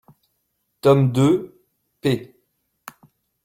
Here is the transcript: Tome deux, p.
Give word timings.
Tome 0.81 1.09
deux, 1.11 1.53
p. 2.01 2.33